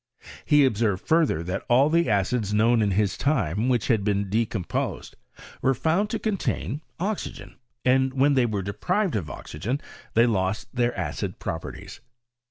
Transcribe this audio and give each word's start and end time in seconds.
He 0.45 0.65
observed 0.65 1.05
further, 1.07 1.43
that 1.43 1.63
all 1.69 1.87
the 1.87 2.09
acids 2.09 2.55
known 2.55 2.79
b 2.79 2.89
his 2.89 3.15
time 3.15 3.69
which 3.69 3.87
had 3.87 4.03
been 4.03 4.31
decomposed 4.31 5.15
were 5.61 5.75
found 5.75 6.09
to 6.09 6.17
contain 6.17 6.81
oxygen, 6.99 7.59
and 7.85 8.11
when 8.11 8.33
they 8.33 8.47
were 8.47 8.63
deprived 8.63 9.15
of 9.15 9.29
oxygen, 9.29 9.79
they 10.15 10.25
lost 10.25 10.73
their 10.73 10.97
acid 10.97 11.37
properties. 11.37 11.99